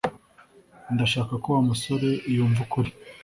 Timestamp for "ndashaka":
0.93-1.33